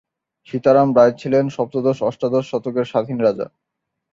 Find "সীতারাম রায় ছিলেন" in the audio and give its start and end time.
0.47-1.45